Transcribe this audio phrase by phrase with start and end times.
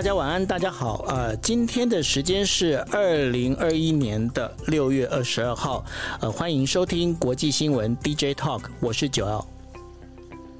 [0.00, 1.04] 大家晚安，大家好。
[1.08, 5.84] 呃，今天的时间是二零二一年的六月二十二号。
[6.22, 9.44] 呃，欢迎收听国际新闻 DJ Talk，我是九 L。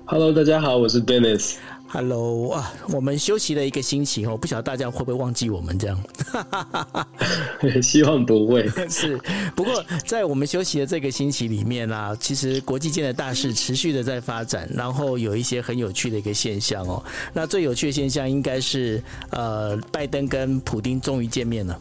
[0.04, 1.54] Hello，大家好，我是 Dennis。
[1.92, 6.00] Hello 啊，我们休息了一个星期哦，不晓得大家会不会忘记我们这样？
[7.82, 8.68] 希望不会。
[8.88, 9.18] 是，
[9.56, 17.02] 不过在我们休息的这个星期里面啊，其实国际间的大事持续的在发展，然后有一些很有趣的一个现象哦。
[17.32, 21.76] 那最有趣的现象应该是呃，拜登跟普丁终于见面了。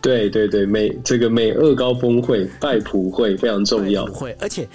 [0.00, 4.06] 对对对，美这个美俄高峰会拜普会非常重要。
[4.06, 4.66] 会，而且。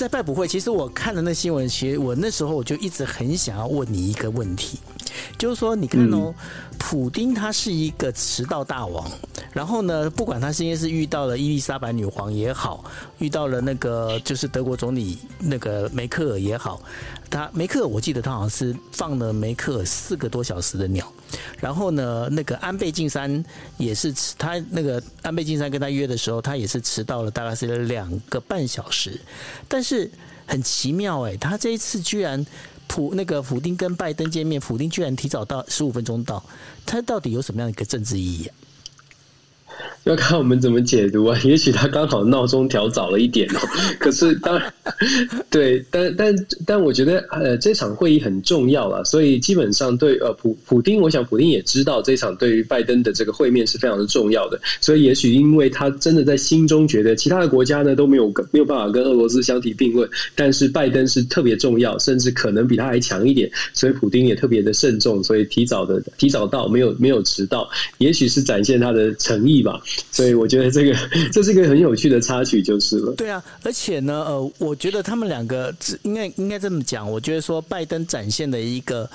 [0.00, 4.78] 在拜普会，其实我看了那新闻，其实我那时候我就一直很想要问你一个问题，
[5.36, 6.34] 就是说，你看哦，
[6.82, 9.08] 普丁他是一个迟到大王，
[9.52, 12.82] 然后呢，不管他是因为是遇到了伊丽莎白女皇也好，
[13.18, 16.80] 遇到了那个就是德国总理那个梅克尔也好。
[17.28, 21.06] 他梅克尔，我记得他好像是放了梅克尔四个多小时的鸟，
[21.60, 23.44] 然后呢，那个安倍晋三
[23.76, 29.20] 也是，他那个安倍晋三跟他约的时候，他也是迟到了大概是两个半小时，
[29.68, 30.10] 但是
[30.46, 32.44] 很奇妙哎，他这一次居然
[32.90, 36.44] 普那个普丁跟拜登见面，普丁居然提早到十五分钟到，
[36.84, 38.50] 他到底有什么样的一个政治意义？
[40.02, 43.60] 要看我们怎么解读啊，也许他刚好闹钟调早了一点哦。
[44.00, 44.74] 可是当然，
[45.50, 46.34] 对，但但
[46.66, 67.68] 但我觉得呃，这场会议很重要了，所以基本上对呃普普丁，我想普丁也知道这场对于拜登的这个会面是非常的重要的，所以也许因为他真的在心中觉得其他的国家呢都没有没有办法跟俄罗斯相提并论，但是拜登是特别重要，甚至可能比他还强一点，所以普丁也特别的慎重，所以提早的提早到，没有没有迟到，
[67.98, 69.80] 也许是展现他的诚意吧。
[70.10, 70.94] 所以我觉得这个
[71.32, 73.12] 这是一个很有趣的插曲，就是了。
[73.16, 79.08] 对啊，而且呢，呃，我觉得他们两个应该应该这么讲，我觉得说拜登展现的一个。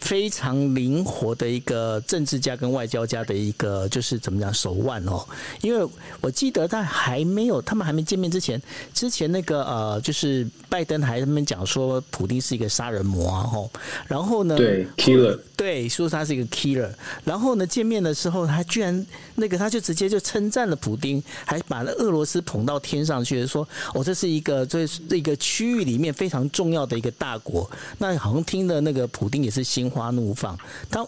[0.00, 5.24] 非常灵活的一个政治家跟外交家的一个就是怎么讲手腕哦，
[5.60, 5.86] 因为
[6.20, 8.60] 我记得他还没有他们还没见面之前，
[8.94, 13.70] 之前那个呃就是拜登还他们讲说普丁是一个杀人魔啊吼，
[14.08, 16.90] 然后呢对 killer 对说他是一个 killer，
[17.24, 30.56] 然后呢见面的时候他居然那个他就直接就称赞了普丁，还把那俄罗斯捧到天上去说哦这是一个这是一个区域里面非常重要的一个大国，那好像听的那个普丁也是心花怒放，
[30.88, 31.06] 他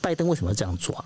[0.00, 1.04] 拜登为什么要这样做啊？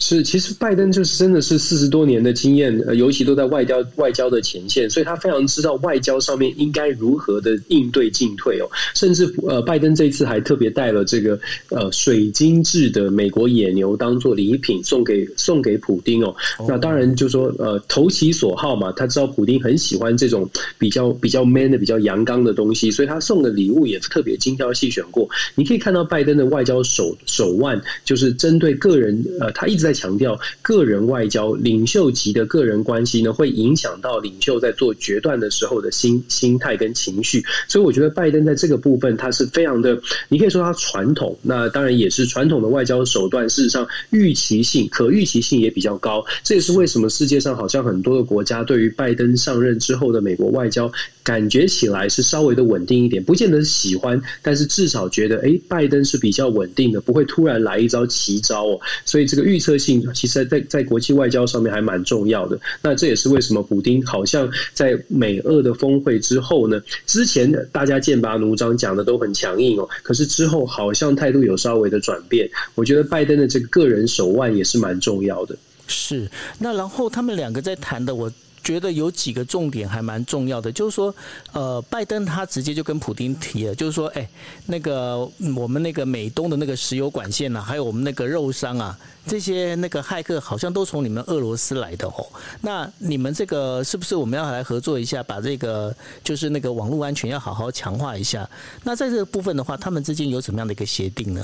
[0.00, 8.68] 是，其实拜登就是真的是四十多年的经验，呃，尤其都在外交外交的前线，所以他非常知道外交上面应该如何的应对进退哦。
[8.94, 11.38] 甚至呃，拜登这一次还特别带了这个
[11.70, 16.34] 呃水晶制的美国野牛当做礼品送给送给普丁哦。
[16.68, 20.48] 那当然就说呃投其所好嘛，他知道普丁很喜欢这种
[20.78, 25.28] 比较比较 man 的、比较阳刚的东西，所以他送的礼物也特别精挑细选过。
[25.56, 37.42] 你可以看到拜登的外交手手腕，就是针对个人呃，他一直在强调个人外交，领袖级的个人关系呢，会影响到领袖在做决断的时候的心心态跟情绪。
[37.66, 43.48] 所以我觉得拜登在这个部分，他是非常的，你可以说他传统，那当然也是传统的外交手段。
[43.48, 46.22] 事实上，预期性、可预期性也比较高。
[46.44, 50.92] 这也是为什么世界上好像很多的国家对于拜登上任之后的美国外交，
[51.28, 58.80] 感觉起来是稍微的稳定一点，不见得喜欢，但是至少觉得，哎，拜登是比较稳定的，不会突然来一招奇招哦。
[59.04, 62.58] 所以这个预测性，其实在在国际外交上面还蛮重要的。
[62.80, 72.48] 那这也是为什么普丁好像在美俄的峰会之后呢，之前大家剑拔弩张讲的都很强硬哦，可是之后好像态度有稍微的转变。
[72.74, 75.54] 我觉得拜登的这个个人手腕也是蛮重要的。
[75.88, 76.26] 是，
[76.58, 78.32] 那然后他们两个在谈的我。
[78.68, 81.14] 觉得有几个重点还蛮重要的，就是说，
[81.52, 84.28] 呃，拜登他直接就跟普丁提了，就是说，哎，
[84.66, 85.26] 那个
[85.56, 92.26] 我们那个美东的那个石油管线啊，还有我们那个肉商啊，这些那个骇客好像都从你们俄罗斯来的哦。
[92.60, 98.46] 那你们这个是不是我们要来合作一下，把这个就是那个网络安全要好好强化一下？
[98.84, 101.42] 那在这个部分的话，他们之间有什么样的一个协定呢？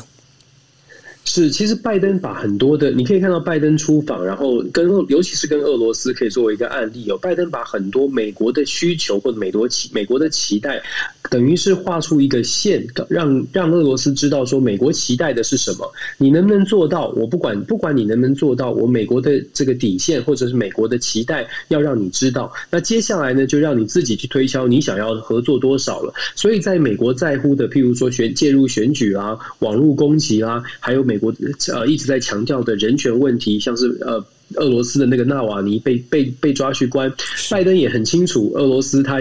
[1.26, 7.16] 是，其实拜登把很多的，你可以看到拜登出访，然后跟尤其是跟俄罗斯可以作为一个案例哦。
[7.16, 10.82] 拜登把很多美国的需求或者美国期美国的期待，
[11.30, 17.08] 等于是画出一个线，让让俄罗斯知道说美国期待的是什么，你能不能做到？
[17.16, 22.52] 我不管不管你能不能做到，我美国的这个底线或者是美国的期待，要让你知道。
[22.70, 26.12] 那接下来呢，就让你自己去推敲你想要合作多少了。
[26.34, 31.34] 所以，在美国在乎的，譬如说选介入选举啊、网络攻击啊，还有美国
[31.72, 34.24] 呃一直在强调的人权问题，像是呃。
[34.56, 37.12] 俄罗斯的那个纳瓦尼被被被抓去关，
[37.50, 39.18] 拜登也很清楚，俄罗斯他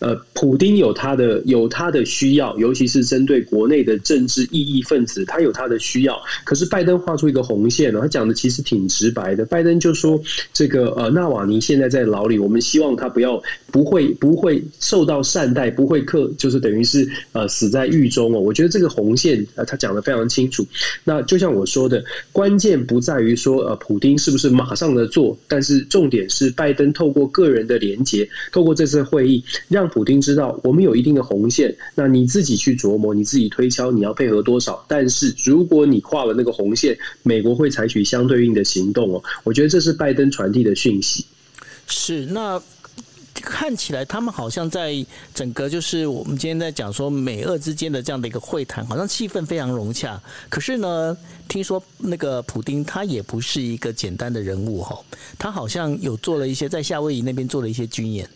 [0.00, 6.20] 呃，普丁有他的有他的需要，尤其是针对国内的政治异议分子，他有他的需要。
[6.44, 9.44] 可是拜登画出一个红线，他讲的其实挺直白的。
[9.46, 10.20] 拜登就说，
[10.52, 18.40] 这个呃，纳瓦尼现在在牢里，我们希望他不要不会不会受到善待，不会克，就是等于是呃死在狱中哦。
[18.40, 20.66] 我觉得这个红线呃，他讲的非常清楚。
[21.04, 24.63] 那就像我说的，关键不在于说呃，普丁是不是马。
[24.64, 31.76] 马上的做，但是重点是拜登透过个人的连结，透过这次会议，让普丁知道我们有一定的红线。
[31.94, 34.82] 那你自己去琢磨，你自己推敲，你要配合多少？
[34.88, 39.22] 但是如果你画了那个红线，美国会采取相对应的行动哦。
[39.42, 41.26] 我觉得这是拜登传递的讯息。
[41.86, 42.62] 是那。
[43.44, 44.94] 看起来他们好像在
[45.34, 50.20] 整个就是我们今天在讲说美俄之间的这样的一个会谈，好像气氛非常融洽。
[50.48, 54.98] 可是呢，听说那个普丁他也不是一个简单的人物哈，
[55.38, 58.28] 他好像有做了一些在夏威夷那边做了一些军演。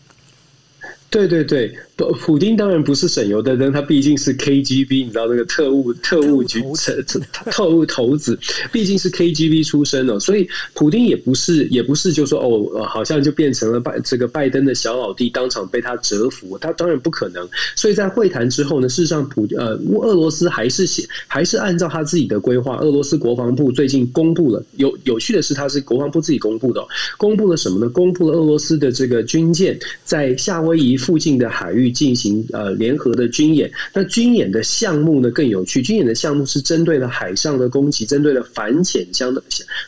[1.11, 7.19] 对对对，普普丁当然不是省油的灯，他毕竟是 KGB，你知道那个特务特务局特
[7.49, 8.37] 特务头子，
[8.71, 17.49] 毕竟是 KGB 出身哦，所以普丁也不是也不是就说哦，好像就变成了拜这个拜登的小老弟，当场被他折服，他当然不可能。
[17.75, 19.69] 所以在会谈之后呢，事实上普呃
[20.01, 27.89] 俄罗斯还是写还是按照他自己的规划，俄罗斯国防部最近公布了有有趣的是，他是国防部自己公布的，公布了什么呢？
[27.89, 30.98] 公布了俄罗斯的这个军舰在夏威夷。
[30.99, 35.81] 附近的海域进行呃联合的军演，那军演的项目呢更有趣。
[35.81, 39.41] 军演的项目是针对了海上的攻击，针对了反潜相的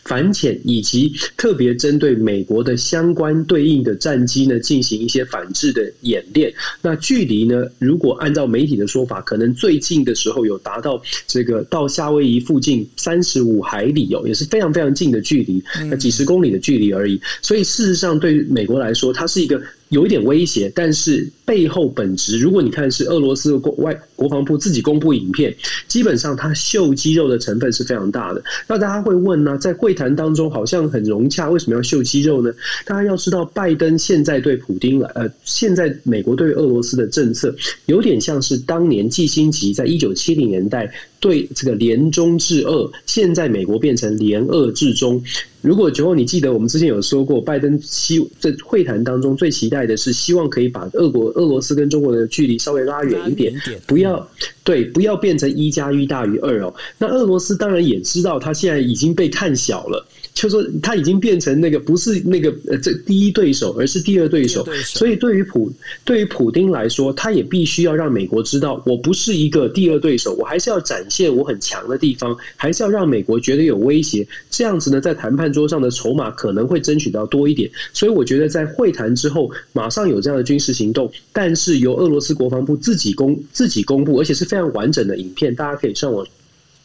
[0.05, 6.51] 反潜，以及特别针对美国的相关对应的战机呢进行一些反制的演练。
[6.81, 17.19] 那距离呢，如果按照媒体的说法，可能最近的时候有达到这个到夏威夷附近三十五海里哦，也是非常非常近的距离，那几十公里的距离而已。
[17.41, 19.61] 所以事实上，对于美国来说，它是一个。
[19.91, 25.53] 有一点威胁，但是背后本质，如果你看是俄罗斯的国外国防部自己公布影片，
[25.85, 28.41] 基本上它秀肌肉的成分是非常大的。
[28.69, 32.53] 那大家会问呢，在会谈当中好像很融洽，为什么要秀肌肉呢？
[32.85, 37.53] 大家要知道，拜登现在对普丁来，呃，现在美国对俄罗斯的政策，
[37.87, 40.89] 有点像是当年季辛吉在一九七零年代
[41.19, 45.21] 对这个联中制俄，现在美国变成联俄制中。
[45.61, 53.53] 如果之后你记得，我们之前有说过，拜登希在会谈当中最期待的是，希望可以把俄国、俄罗斯跟中国的距离稍微拉远一点，
[53.87, 54.27] 不要
[54.63, 56.73] 对，不要变成一加一大于二哦。
[56.97, 60.05] 那俄罗斯当然也知道，他现在已经被看小了。
[60.33, 64.65] 就说他已经变成那个不是那个呃这第一对手，而是第二对手。
[64.85, 65.69] 所以对于普
[66.05, 74.25] 对于普丁来说，他也必须要让美国知道，我不是一个第二对手，我还是要展现我很强的地方，还是要让美国觉得有威胁。
[74.49, 77.69] 这样子呢，在谈判桌上的筹码可能会争取到多一点。
[77.91, 86.27] 所以我觉得在会谈之后，马上有这样的军事行动，但是由俄罗斯国防部自己公自己公布，而且是非常完整的影片，大家可以上网。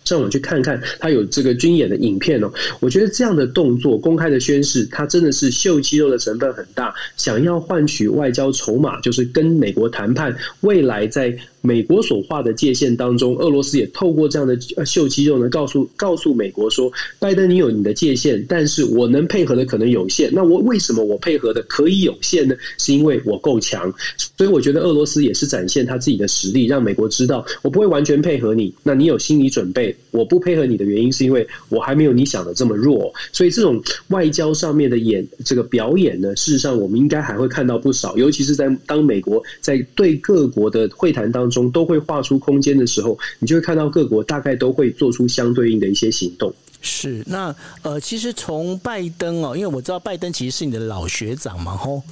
[0.04, 2.48] 上网去看看，他有这个军演的影片哦。
[2.78, 11.36] 我觉得这样的动作，公开的宣示，他真的是秀肌肉的成分很大，想要换取外交筹码，就是跟美国谈判未来在。
[11.66, 14.56] 美国所画的界限当中，俄罗斯也透过这样的
[14.86, 20.30] 秀肌肉呢，告诉告诉美国说，拜登你有你的界限，但是我能配合的可能有限。
[20.32, 22.54] 那我为什么我配合的可以有限呢？
[22.78, 23.92] 是因为我够强。
[24.38, 28.72] 所以我觉得俄罗斯也是展现他自己的实力，让美国知道我不会完全配合你。
[28.84, 33.12] 那你有心理准备，我不配合你的原因是因为我还没有你想的这么弱。
[33.32, 41.55] 所以这种外交上面的演这个表演呢，事实上我们应该还会看到不少，尤其是在当美国在对各国的会谈当中。
[41.56, 46.52] 中都会画出空间的时候，你就会看到各国大概都会做出相对应的一些行动。
[46.82, 52.02] 是，那呃，其实从拜登哦，因为我知道拜登其实是你的老学长嘛，吼。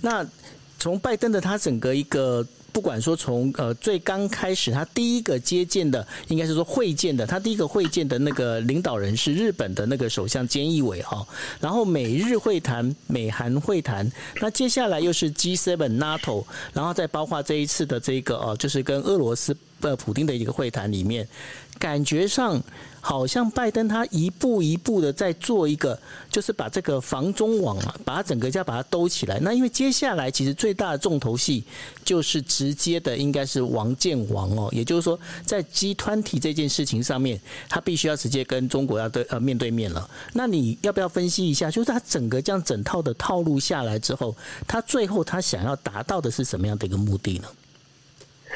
[0.00, 0.26] 那
[0.78, 2.46] 从拜登的他整个一个。
[2.74, 11.24] 不管说从呃最刚开始，他第一个接见的，应该是说会见的，他第一个会见的那个领导人是日本的那个首相菅义伟哈，
[11.60, 19.56] 然后美日会谈、美韩会谈，那接下来又是 G7、NATO，然后再包括这一次的这个呃，就是跟俄罗斯。
[19.80, 21.28] 呃普丁的一个会谈里面，
[21.78, 22.60] 感觉上。
[23.06, 29.38] 好像拜登他一步一步的在做一个，就是把这个防中网啊，把整个家把它兜起来。
[29.40, 31.62] 那因为接下来其实最大的重头戏
[32.02, 40.08] 就是直接的应该是王建王哦，也就是说在 G20 这件事情上面，他必须要直接跟中国要对呃面对面了。
[40.32, 44.34] 那你要不要分析一下，就是他整个这样整套的套路下来之后，
[44.66, 47.48] 他最后他想要达到的是什么样的一个目的呢？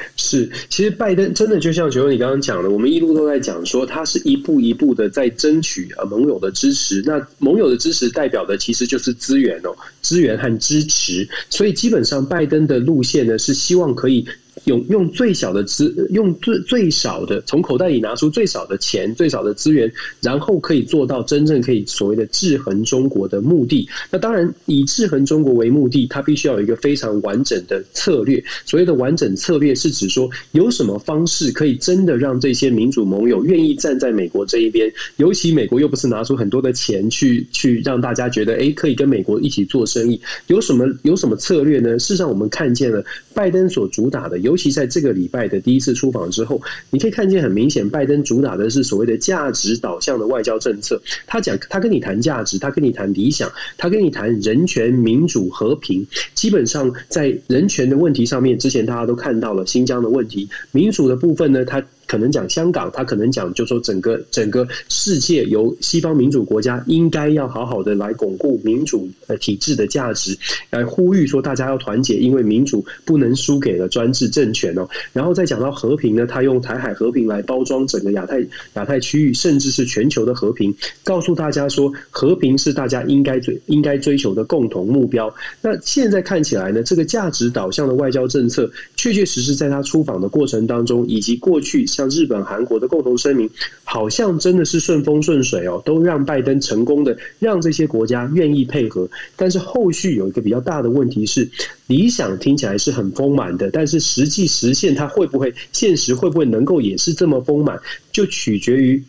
[0.17, 7.01] 是，其实拜登真的就像九欧你刚刚讲的，我们一路都在讲说，他是一步一步的在争取呃盟友的支持。
[7.05, 11.27] 那盟友的支持代表的其实就是资源哦，资源和支持。
[11.49, 14.25] 所以基本上拜登的路线呢，是希望可以。
[14.69, 23.89] 用用最小的资，用最最少的从口袋里拿出最少的钱、最少的资源，然后可以做到真正可以所谓的制衡中国的目的。
[24.11, 28.43] 那当然，以制衡中国为目的，它必须要有一个非常完整的策略。
[28.65, 34.91] 所谓的完整策略，是指说有什么方式可以真的让这些民主盟友愿意站在美国这一边。
[35.17, 40.21] 尤其美国又不是拿出很多的钱去去让大家觉得，哎，可以跟美国一起做生意。
[40.45, 41.97] 有什么有什么策略呢？
[41.97, 44.37] 事实上，我们看见了拜登所主打的。
[44.39, 46.61] 尤其在这个礼拜的第一次出访之后，
[46.91, 51.01] 你可以看见很明显，拜登主打的是所谓的价值导向的外交政策。
[51.25, 56.05] 他讲，他跟你谈价值，他跟你谈理想，他跟你谈人权、民主、和平。
[56.35, 61.81] 基本上在人权的问题上面，之前大家都看到了新疆的问题；民主的部分呢，他。
[62.09, 70.35] 可能讲香港，他可能讲，就说整个整个世界由西方民主国家应该要好好的来巩固民主呃体制的价值，
[70.71, 74.89] 来呼吁说大家要团结，因为民主不能输给了专制政权哦。
[75.13, 80.73] 然后再讲到和平呢，他用台海和平来包装整个亚太亚太区域，甚至是全球的和平，
[81.03, 85.31] 告诉大家说和平是大家应该追应该追求的共同目标。
[85.61, 91.85] 那现在看起来呢，这个价值导向的外交政策，确确实实在他出访的过程当中，以及过去。
[91.99, 93.49] 像日本、韩国的共同声明，
[93.83, 99.09] 好像真的是顺风顺水哦，都让拜登成功的让这些国家愿意配合。
[99.35, 101.49] 但是后续有一个比较大的问题是，
[101.87, 107.77] 理想听起来是很丰满的，但是实际实现它会不会，现实会不会能够也是这么丰满，
[108.13, 109.03] 就取决于。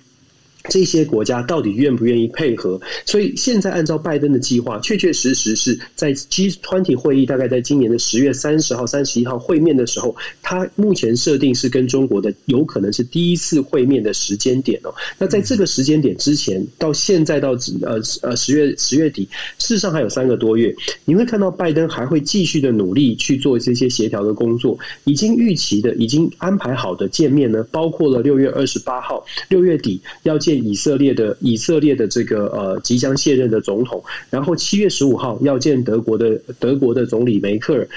[0.69, 2.81] 这些国家到底愿不愿意配合？
[3.07, 14.95] 所以现在按照拜登的计划，确确实实是在 G20 会议，大概在今年的十月三十号、三十一号会面的时候，他目前设定是跟中国的有可能是第一次会面的时间点哦。
[15.19, 17.53] 那在这个时间点之前，到现在到
[17.83, 19.27] 呃呃十月十月底，
[19.59, 20.75] 事实上还有三个多月，
[21.07, 24.79] 你会看到拜登还会继续的努力去做这些协调的工作。
[25.05, 30.50] 已经预期的、已经安排好的见面呢，包括了六月二十八号、六月底要见。
[30.57, 37.89] 以色列的以色列的这个呃即将卸任的总统，然后七月十五号要见德国的德国的总理梅克尔。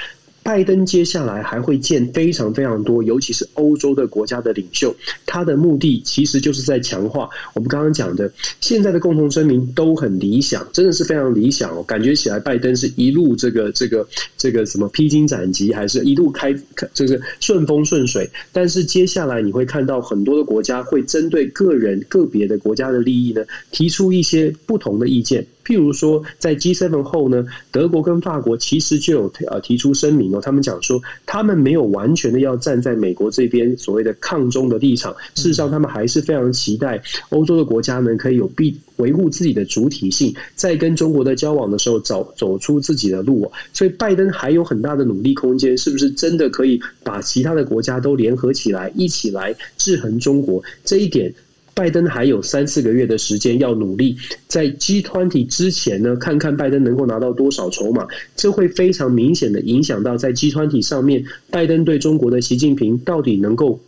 [0.43, 4.93] 拜登接下来还会见非常非常多，尤其是欧洲的国家的领袖。
[5.25, 11.81] 他的目的其实就是在强化我们刚刚讲的，现在的共同声明都很理想，真的是非常理想哦。
[11.83, 14.05] 感觉起来，拜登是一路这个这个
[14.37, 16.53] 这个什么披荆斩棘，还是一路开
[16.93, 18.29] 就是顺风顺水。
[18.51, 25.47] 但是接下来你会看到很多的国家会针对个人个别的国家的利益呢，提出一些不同的意见。
[25.65, 43.51] 譬如说，在 G7 后呢，德国跟法国其实就有呃提出声明哦，他们讲说他们没有完全的要站在美国这边所谓的抗中的立场，事实上他们还是非常期待欧洲的国家呢可以有必维护自己的主体性，在跟中国的交往的时候走走出自己的路。
[43.73, 50.63] 所以拜登还有很大的努力空间，是不是真的可以把其他的国家都联合起来，一起来制衡中国？
[50.83, 51.33] 这一点。
[51.73, 54.15] 拜登还有三四个月的时间要努力，
[54.47, 63.79] 在 G 团体之前呢，看看拜登能够拿到多少筹码，这会非常明显的影响到在 G 团体上面，拜登对中国的习近平到底能够。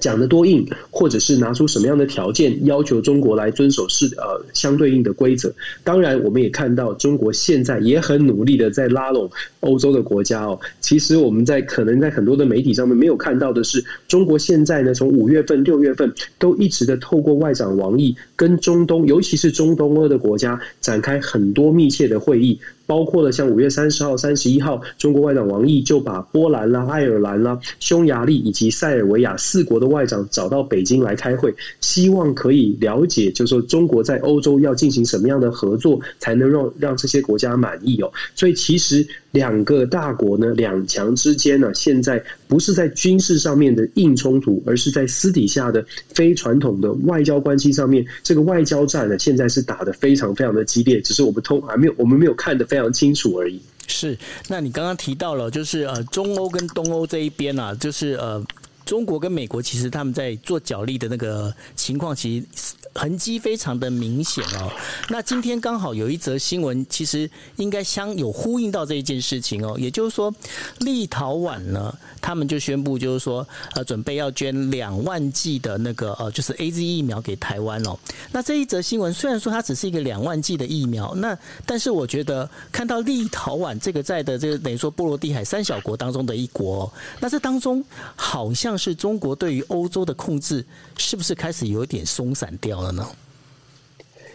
[0.00, 5.52] 讲得多硬，或者是拿出什么样的条件要求中国来遵守是呃相对应的规则。
[5.82, 9.30] 当然，我们也看到中国现在也很努力的在拉拢
[9.60, 10.60] 欧洲的国家哦。
[10.80, 22.60] 其实我们在可能在很多的媒体上面没有看到的是，中国现在呢从五月份、六月份都一直的透过外长王毅跟中东，尤其是中东欧的国家展开很多密切的会议。
[22.90, 38.10] 包括了像五月三十号、三十一号，中国外长王毅就把波兰啦、爱尔兰啦、匈牙利以及塞尔维亚四国的外长找到北京来开会，希望可以了解，就说中国在欧洲要进行什么样的合作，才能让让这些国家满意哦。
[38.34, 52.79] 所以其实两个大国呢，两强之间呢，现在不是在军事上面的硬冲突，而是在私底下的非传统的外交关系上面，这个外交战呢，现在是打得非常非常的激烈，只是我们通还没有我们没有看得非常。
[52.80, 53.60] 非常清楚而已。
[53.86, 54.16] 是，
[54.48, 58.42] 那你刚刚提到了，就是呃，中欧跟东欧这一边啊，就是呃。
[58.86, 64.70] 中国跟美国其实他们在做角力的那个情况，其实痕迹非常的明显哦。
[65.08, 69.76] 那今天刚好有一则新闻，其实应该相有呼应到这一件事情哦。
[69.78, 70.32] 也就是说，
[70.78, 77.96] 立陶宛呢，他们就宣布就是说，呃，准备要捐两万剂的那个呃，就是 AZ 疫苗给台湾哦。
[78.32, 87.84] 那这一则新闻虽然说它只是一个两万剂的疫苗，那但是我觉得看到立陶宛这个在的这个等于说波罗的海三小国当中的一国，哦那这当中
[88.16, 90.64] 好像是中国对于欧洲的控制
[90.96, 93.06] 是不是开始有点松散掉了呢？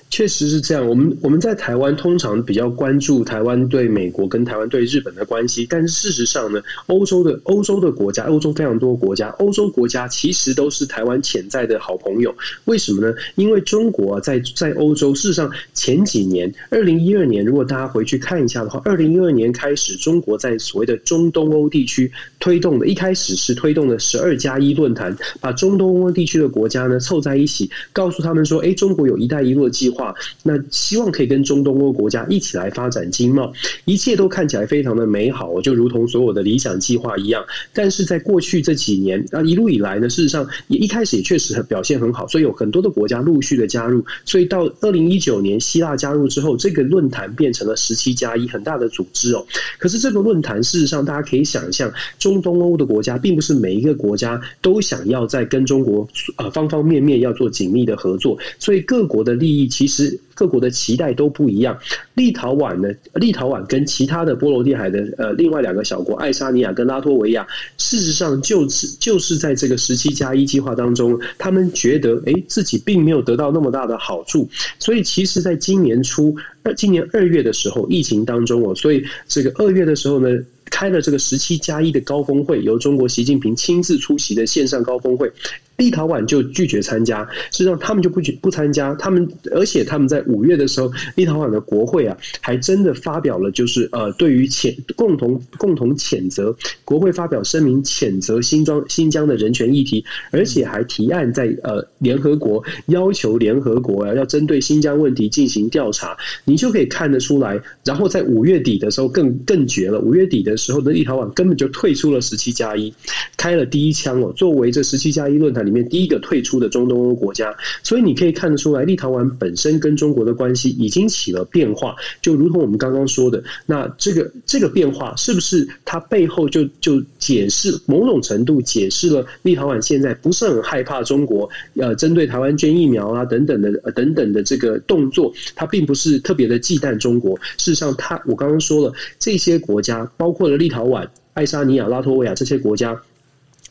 [0.10, 0.88] 确实是这样。
[0.88, 12.34] 我们我们在台湾通常比较关注台湾对美国跟台湾对日本的关系，但是事实上呢，欧洲的欧洲的国家，欧洲非常多国家，欧洲国家其实都是台湾潜在的好朋友。
[12.64, 13.14] 为什么呢？
[13.36, 22.10] 因为中国在在欧洲，事实上前几年，二零一二年，如果大家回去看一下的话，二零一二年开始，中国在所谓的中东欧地区
[22.40, 29.95] 推动的，一开始是推动的十二加一论坛，把中东欧地区的国家呢凑在一起，告诉他们说，哎，中国有一带一路的计划。
[29.96, 33.52] 话那希望可以跟中东欧国家一起来发展经贸，
[33.86, 37.44] 一切都看起来非常的美好，就如同所有的理想计划一样。
[37.74, 44.04] 但是在过去这几年啊，一路以来呢，事实上也一开始也确实表现很好，所以有很多的国家陆续的加入。
[44.25, 49.46] 所以到二零一九年希腊加入之后，这个论坛变成了十七加一很大的组织哦。
[49.80, 59.85] 可是这个论坛事实上，大家可以想象，中东欧的国家并不是每一个国家都想要在跟中国呃方方面面要做紧密的合作，所以各国的利益其。
[59.86, 61.77] 其实各国的期待都不一样。
[62.15, 67.46] 立陶宛呢，立陶宛跟其他的波罗的海的呃另外两个小国爱沙尼亚跟拉脱维亚，
[67.77, 74.50] 事实上就是就是在这个十七加一计划当中，他们觉得哎自己并没有得到那么大的好处，
[74.80, 80.27] 所以其实在今年初二今年二月的时候，疫情当中哦，所以这个二月的时候呢，
[80.72, 85.32] 开了这个十七加一的高峰会，由中国习近平亲自出席的线上高峰会。
[85.77, 88.94] 立陶宛就拒绝参加，实际上他们就不不参加。
[88.96, 96.55] 他们而且他们在五月的时候，立陶宛的国会啊，还真的发表了就是呃，对于谴共同共同谴责，
[96.86, 106.15] 国会发表声明谴责新疆新疆的人权议题，而且还提案在呃联合国要求联合国啊要针对新疆问题进行调查。
[106.45, 107.60] 你就可以看得出来。
[107.84, 112.93] 然后在五月底的时候更更绝了，五月底的时候，的立陶宛根本就退出了十七加一，
[113.36, 115.64] 开了第一枪哦，作为这十七加一论坛。
[115.65, 137.36] 里面第一个退出的中东欧国家，所以你可以看得出来，立陶宛本身跟中国的关系已经起了变化，就如同我们刚刚说的，那这个这个变化是不是它背后就就解释某种程度解释了立陶宛现在不是很害怕中国，呃，针对台湾捐疫苗啊等等的等等的这个动作，它并不是特别的忌惮中国。
[137.58, 142.99] 事实上，它我刚刚说了，这些国家包括了立陶宛、爱沙尼亚、拉脱维亚这些国家。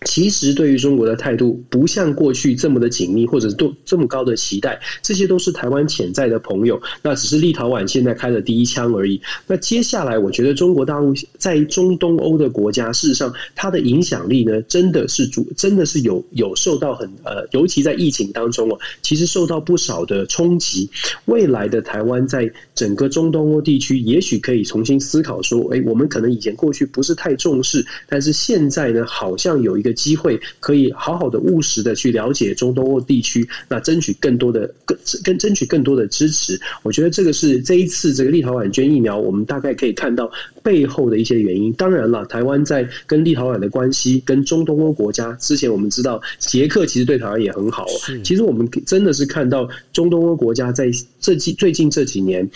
[0.05, 6.81] 其实对于中国的态度不像过去这么的紧密，或者是都这么高的期待，这些都是台湾潜在的朋友。
[7.03, 9.21] 那只是立陶宛现在开了第一枪而已。
[9.47, 20.91] 那接下来，我觉得中国大陆在中东欧的国家，事实上它的影响力呢，真的是主，真的是有有受到很呃，尤其在疫情当中哦，其实受到不少的冲击。
[21.25, 29.94] 未来的台湾在整个中东欧地区，也许可以重新思考说，哎，我们可能以前过去不是太重视，但是现在呢，好像有一个。
[29.95, 36.61] 机会可以好好的务实的去了解中东欧地区，那争取更多的更更争取更多的支持。
[36.83, 40.31] 我觉得这个是这一次这个立陶宛捐疫苗，我们大概可以看到
[40.63, 41.73] 背后的一些原因。
[41.75, 47.87] 当然了，台湾在跟立陶宛的关系，跟中东欧国家，之前我们知道捷克其实对台湾也很好。
[48.23, 52.51] 其实我们真的是看到中东欧国家在这几最近这几年。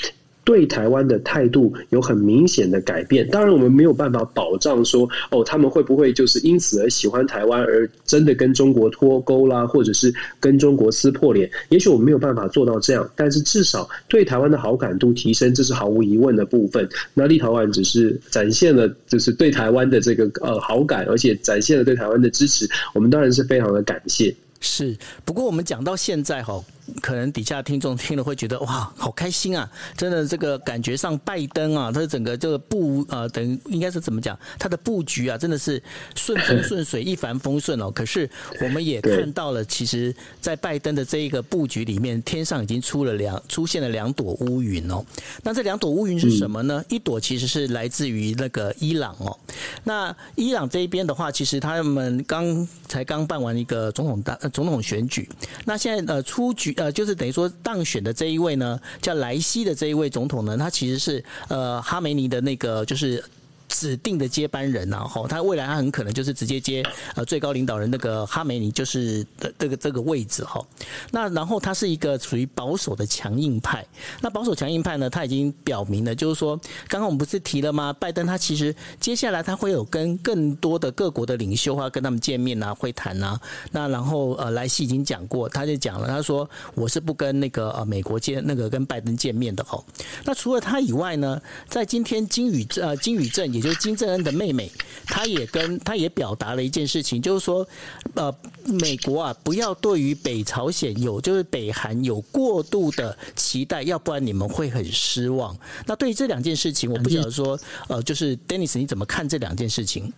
[0.49, 11.51] 对台湾的态度有很明显的改变，当然我们没有办法保障说哦，他们会不会就是因此而喜欢台湾，而真的跟中国脱钩啦，或者是跟中国撕破脸？
[11.69, 16.89] 也许我们没有办法做到这样，但是至少对台湾的好感度提升，这是毫无疑问的部分。
[17.13, 24.35] 那立陶宛只是展现了就是对台湾的这个呃好感，而且展现了对台湾的支持，我们当然是非常的感谢。
[24.63, 26.65] 是，不过我们讲到现在哈。
[27.01, 29.71] 可能底下听众听了会觉得哇，好开心啊！
[29.97, 34.39] 真的，这个感觉上拜登啊，他整个这个布呃，等应该是怎么讲？
[34.59, 35.83] 他的布局啊，真的是
[36.15, 37.91] 顺风顺水、一帆风顺哦。
[37.91, 38.29] 可是
[38.63, 45.05] 我们也看到了，其实，在拜登的这一个布局里面，天上已经出了两出现了两朵乌云哦。
[45.43, 46.83] 那这两朵乌云是什么呢？
[46.89, 49.37] 一朵其实是来自于那个伊朗哦。
[49.85, 55.29] 那伊朗这一边的话，其实他们刚才刚办完一个总统大总统选举，
[55.67, 56.75] 那现在呃出局。
[56.79, 63.23] 呃，就是等于说当选的这一位呢，叫莱西的这一位总统呢，他其实是呃哈梅尼的那个就是
[63.69, 66.83] 指定的接班人然后他未来他很可能就是直接接
[67.15, 70.65] 呃最高领导人那个哈梅尼就是的这个这个位置哈。
[71.11, 73.87] 那然后他是一个属于保守的强硬派。
[74.21, 76.57] 那保守强硬派呢，他已经表明了，就是说
[76.89, 77.93] 刚刚我们不是提了吗？
[77.93, 83.39] 拜登他其实接下来他会有跟更多的各国的领袖啊跟他们见面啊会谈啊。
[83.71, 89.83] 那然后呃莱西已经讲过，他就讲了，他说我是不跟那个呃美国见那个跟拜登见面的哈。
[90.25, 94.71] 那除了他以外呢，在今天金宇呃金宇镇也就是金正恩的妹妹，
[95.05, 97.67] 她也跟她也表达了一件事情，就是说，
[98.15, 98.33] 呃，
[98.65, 105.59] 美国啊，不要对于北朝鲜有就是北韩有过度的期待，要不然你们会很失望。
[105.87, 110.13] 那对于这两件事情，我不晓得说，呃，就是 Dennis 你怎么看这两件事情？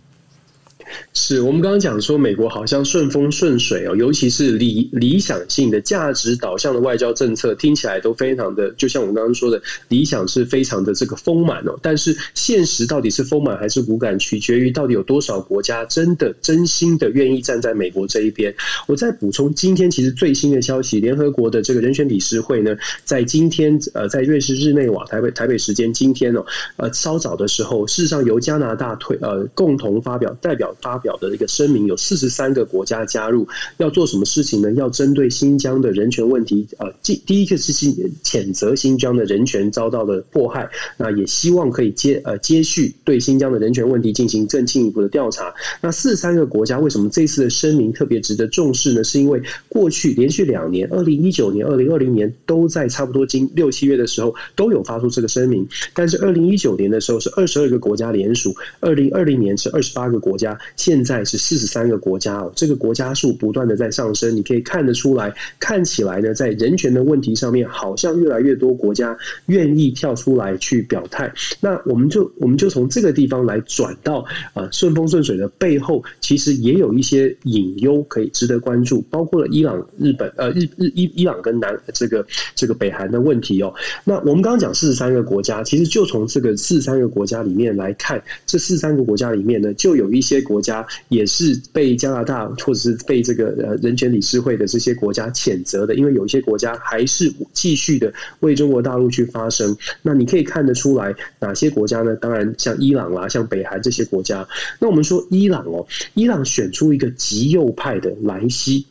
[1.12, 11.78] 是我们刚刚讲说，美国好像顺风顺水哦，尤其是理理想性的价值导向的外交政策，听起来都非常的，就像我们刚刚说的，理想是非常的这个丰满哦。
[11.82, 18.54] 但是现实到底是丰满还是骨感，取决于到底有多少国家真的真心的愿意站在美国这一边。
[18.86, 26.44] 我再补充，今天其实最新的消息，联合国的这个人权理事会呢，在今天呃，在瑞士日内瓦台北台北时间今天哦，
[26.76, 30.74] 呃稍早的时候，事实上由加拿大推呃共同发表代表。
[30.82, 33.46] 发表的一个声明，有四十三个国家加入，
[33.78, 34.72] 要做什么事情呢？
[34.72, 45.52] 要针对新疆的人权问题，呃，第第一个是新谴责新疆的人权遭到了迫害，那也希望可以接呃接续对新疆的人权问题进行更进一步的调查。
[45.80, 49.04] 那四十三个国家为什么这次的声明特别值得重视呢？
[49.04, 60.58] 是因为过去连续两年，二零一九年、二零二零年都在差不多今六七月的时候都有发出这个声明，但是二零一九年的时候是二十二个国家联署，二零二零年是二十八个国家。
[60.76, 71.32] 现在是四十三个国家哦，这个国家数不断的在上升，你可以看得出来，看起来呢，在人权的问题上面，好像越来越多国家愿意跳出来去表态。
[71.60, 83.72] 那我们就我们就从这个地方来转到啊，顺风顺水的背后，其实也有一些隐忧可以值得关注，包括了伊朗、日本呃日日伊伊朗跟南这个这个北韩的问题哦。
[84.04, 90.70] 那我们刚刚讲四十三个国家，其实就从这个四十三个国家里面来看，这四十三个国家里面呢，就有一些国家。
[90.70, 99.76] 家也是被加拿大或者是被这个呃人权理事会的这些国家谴责的，因为有一些国家还是继续的为中国大陆去发声。
[100.00, 102.14] 那你可以看得出来哪些国家呢？
[102.14, 104.46] 当然像伊朗啦，像北韩这些国家。
[104.78, 108.86] 那我们说伊朗哦，伊朗选出一个极右派的莱西，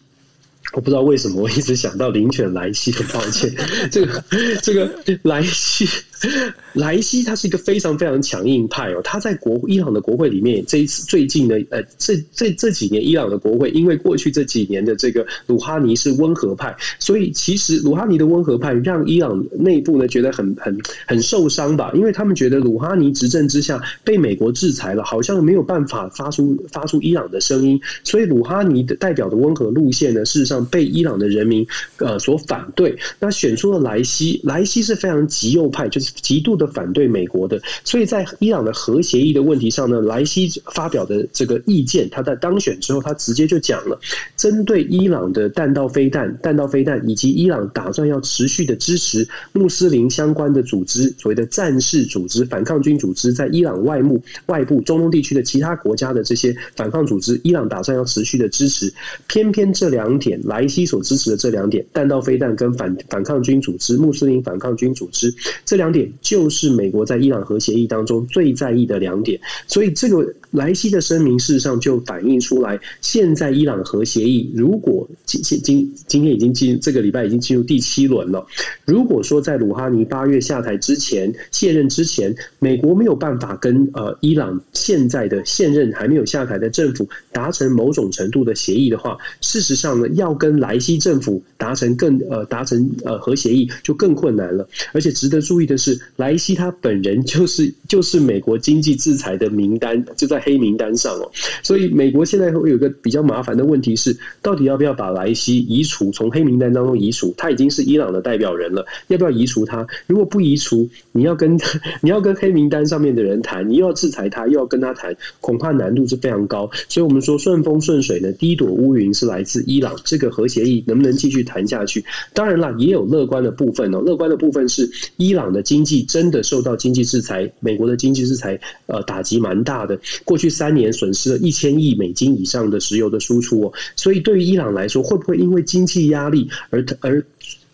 [0.73, 3.49] 我不知道为什么我一直想到灵犬莱西，很抱歉，
[3.89, 4.21] 这个
[4.61, 4.91] 这个
[5.23, 5.87] 莱西。
[6.73, 20.77] 莱西他是一个非常非常强硬派哦，他在国伊朗的国会里面，这一次最近呢呃，这这这几年伊朗的国会，因为过去这几年的这个鲁哈尼是温和派，所以其实鲁哈尼的温和派让伊朗内部呢觉得很很
[21.07, 31.65] 很受伤吧，因为他们觉得鲁哈尼执政之下被美国制裁了，好像没有办法发出发出伊朗的声音，所以鲁哈尼的代表的温和路线呢，事实上被伊朗的人民
[31.97, 36.08] 呃所反对，那选出了莱西，莱西是非常极右派，就是。
[36.21, 43.99] 极度的反对美国的，所以在伊朗的核协议的问题上呢，莱西发表的这个意见，他在当选之后，他直接就讲了，
[44.37, 58.93] 针对伊朗的弹道飞弹、弹道飞弹以及伊朗打算要持续的支持穆斯林相关的组织，所谓的战士组织、反抗军组织，在伊朗外部、外部中东地区的其他国家的这些反抗组织，伊朗打算要持续的支持。
[59.27, 65.33] 偏偏这两点，莱西所支持的这两点，弹道飞弹跟反反抗军组织、穆斯林反抗军组织
[65.65, 65.98] 这两点。
[66.21, 78.45] 就是美国在伊朗核协议当中最在意的两点，所以这个莱西的声明事实上就反映出来，现在伊朗核协议如果今今今天已经进这个礼拜已经进入第七轮了，
[78.85, 95.88] 如果说在鲁哈尼八月下台之前卸任之前，美国没有办法跟呃伊朗现在的现任还没有下台的政府达成某种程度的协议的话，事实上呢，要跟莱西政府达成更呃达成呃核协议就更困难了，而且值得注意的是。
[96.15, 101.31] 莱西他本人就是就是美国经济制裁的名单，就在黑名单上哦，
[101.63, 107.33] 所以美国现在会有一个比较麻烦的问题是，到底要不要把莱西移除，从黑名单当中移除？
[107.37, 109.87] 他已经是伊朗的代表人了，要不要移除他？
[110.05, 111.59] 如果不移除，你要跟
[112.01, 116.69] 你要跟黑名单上面的人谈，你又要制裁他，又要跟他谈，恐怕难度是非常高。
[116.87, 122.05] 所以我们说顺风顺水呢，第一朵乌云是来自伊朗，这个核协议能不能继续谈下去？
[122.33, 125.78] 当然了，也有乐观的部分哦，乐观的部分是伊朗的经。
[125.79, 129.97] 经济真的受到经济制裁，美国的经济制裁呃打击蛮大的。
[130.25, 137.23] 过去三年损失了一千亿美金以上的石油的输出哦，所以对于伊朗来说，会不会因为经济压力而而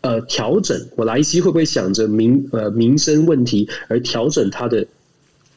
[0.02, 0.80] 呃调整？
[0.96, 4.86] 我莱西会不会想着民呃民生问题而调整他的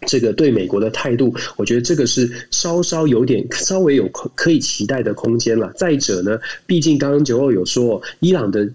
[0.07, 5.71] 这个对美国的态度，我觉得这个是稍稍有点稍微有可以期待的空间了。
[5.77, 8.67] 再者呢，毕竟刚刚九二有说，伊朗的。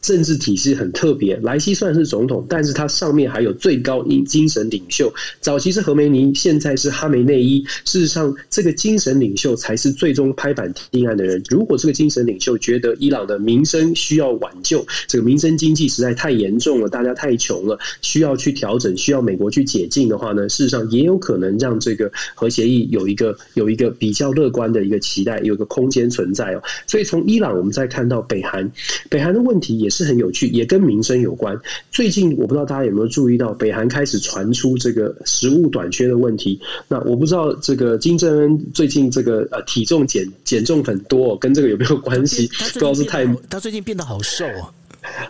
[0.00, 7.62] 政治体系很特别，莱西算是总统，但是他上面还有最高精精神领袖，早期是何梅尼，现在是哈梅内伊。
[7.84, 11.42] 事实上，这个精神领袖才是最终拍板定案的人。
[11.48, 26.62] 如果这个精神领袖觉得伊朗的民生需要挽救，这个民生经济实在太严重了，大家太穷了，需要去调整，需要美国去解禁的话呢，事实上也有可能让这个核协议有一个有一个比较乐观的一个期待，有一个空间存在哦。
[26.86, 28.70] 所以从伊朗，我们再看到北韩，
[29.10, 31.60] 北韩的问题也是很有趣，也跟民生有关。
[31.90, 36.58] 最近我不知道大家有没有注意到，北韩开始传出这个食物短缺的问题。
[36.88, 42.46] 那我不知道这个金正恩最近这个呃体重减减重很多，跟这个有没有关系？
[42.46, 44.72] 不知道是太他最近变得好瘦啊。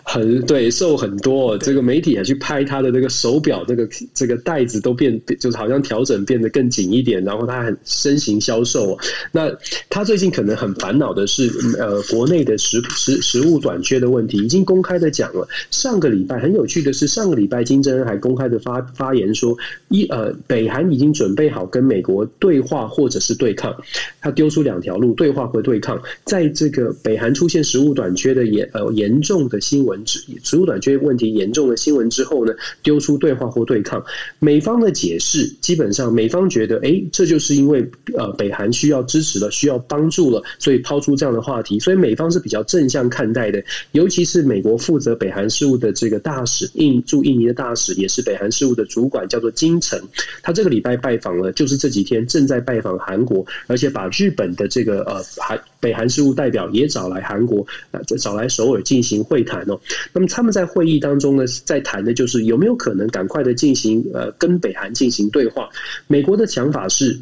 [0.03, 1.57] 很对，瘦很多。
[1.57, 7.23] 这个媒体也去拍他的那个手表，这个这个带子都变，就是好像调整变得更紧一点。
[7.23, 8.97] 然后他很身形消瘦。
[9.31, 9.49] 那
[9.89, 15.47] 他最近可能很烦恼的是，呃，国内的食食食物短缺的问题，已经公开的讲了。
[15.69, 19.57] 上个礼拜很有趣的是，上个礼拜金正恩还公开的发发言说，
[19.87, 23.73] 一呃，北韩已经准备好跟美国对话或者是对抗。
[24.19, 26.01] 他丢出两条路，对话和对抗。
[26.25, 29.60] 在这个北韩出现食物短缺的严呃严重的。
[29.61, 34.03] 新闻之食物短缺问题严重的新闻之后呢，丢出对话或对抗。
[34.39, 41.79] 美方的解释基本上，美方觉得，哎，这就是因为呃北韩需要支持了，需要帮助了，所以抛出这样的话题。
[41.79, 43.63] 所以美方是比较正向看待的。
[43.91, 50.01] 尤其是美国负责北韩事务的这个大使，印驻印尼的大使，也是北韩事务的主管，叫做金城。
[50.41, 59.51] 他这个礼拜拜访了，就是这几天正在拜访韩国，而且把日本的这个呃韩北韩事务代表也找来韩国，呃，找来首尔进行会谈。
[59.51, 59.77] 谈哦，
[60.13, 65.67] 那么他们在会议当中呢，在谈的就是有没有可能赶快的进行呃跟北韩进行对话。
[66.07, 67.19] 美国的想法是。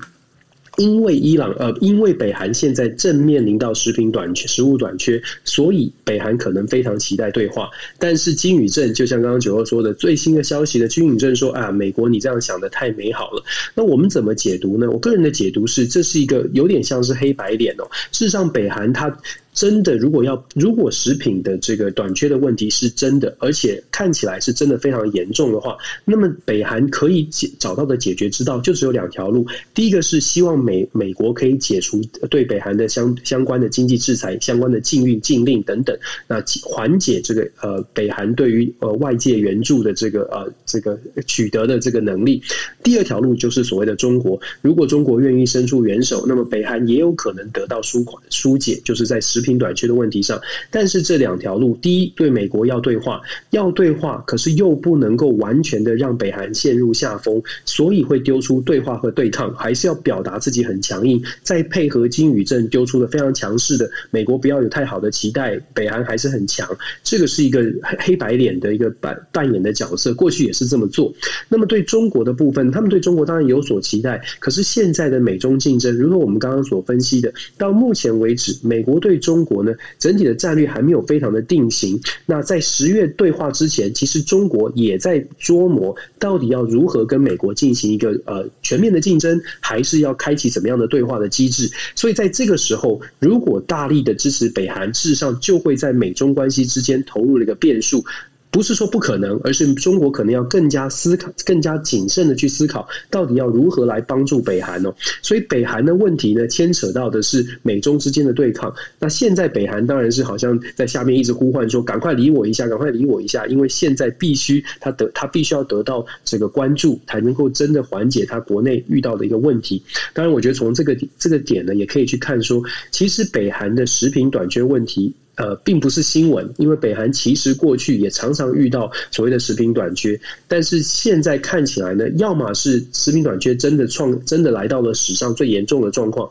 [0.80, 7.70] 因为伊朗呃，因为北韩现在正面临到食品短缺、食物短缺，所以北韩可能非常期待对话。
[8.00, 13.44] 但是金宇镇就像刚刚九二说的，最新的消息的金宇镇说啊，美国你这样想的太美好了。
[13.76, 14.90] 那我们怎么解读呢？
[14.90, 17.84] 我个人的解读是，这是一个有点像是黑白脸哦。
[18.14, 19.16] 事实上，北韩它。
[19.54, 29.46] 真的，如果要如果食品的这个短缺的问题是真的，而且看起来是真的非常严重的话，那么北韩可以解找到的解决之道就只有两条路。
[29.74, 42.42] 第一个是希望美美国可以解除对北韩的相相关的经济制裁、相关的禁运禁令等等，那缓解这个呃北韩对于呃外界援助的这个呃这个取得的这个能力。
[42.84, 49.60] 第二条路就是所谓的中国，如果中国愿意伸出援手，那么北韩也有可能得到纾缓纾解，就是在食食品。
[49.60, 50.40] 短缺的问题上，
[50.72, 66.66] 但是这两条路，第一，对美国要对话，要对话，可是又不能够完全的让北韩陷入下风，所以会丢出对话和对抗，还是要表达自己很强硬，再配合金宇镇丢出的非常强势的，美国不要有太好的期待，北韩还是很强，
[67.04, 67.62] 这个是一个
[68.00, 71.14] 黑白脸的一个扮扮演的角色，过去也是这么做。
[71.50, 82.02] 那么对中国的部分，他们对中国当然有所期待，可是现在的美中竞争，如果我们刚刚所分析的，到目前为止，美国对中中国呢，整体的战略还没有非常的定型。
[82.26, 91.70] 那在十月对话之前，其实中国也在琢磨，到底要如何跟美国进行一个呃全面的竞争，还是要开启怎么样的对话的机制。
[91.94, 98.04] 所以在这个时候，如果大力的支持北韩，事实上就会在美中关系之间投入了一个变数。
[98.52, 104.94] 不是说不可能，而是中国可能要更加思考、更加谨慎的去思考，到底要如何来帮助北韩哦。
[105.22, 108.74] 所以北韩的问题呢，牵扯到的是美中之间的对抗。
[108.98, 119.84] 那现在北韩当然是好像在下面一直呼唤说：“赶快理我一下，赶快理我一下！”因为现在必须他得他必须要得到这个关注，才能够真的缓解他国内遇到的一个问题。
[120.14, 125.14] 当然，我觉得从这个这个点呢，也可以去看说，其实北韩的食品短缺问题。
[125.40, 136.30] 呃，并不是新闻，因为北韩其实过去也常常遇到所谓的食品短缺，但是现在看起来呢，要么是食品短缺真的创真的来到了史上最严重的状况，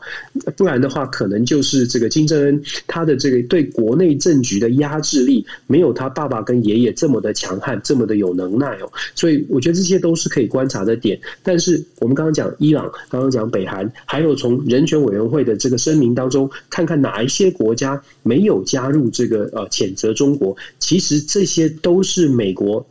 [0.55, 8.91] 不然的话，可能就是这个金正恩他的这个对国内政局的压制力没有他爸爸跟爷爷这么的强悍，这么的有能耐哦。
[9.15, 11.19] 所以我觉得这些都是可以观察的点。
[11.41, 18.98] 但是我们刚刚讲伊朗，刚刚讲北韩，还有从人权委员会的这个声明当中，看看哪一些国家没有加入。
[19.07, 22.83] 这个呃，谴责中国，其实这些都是美国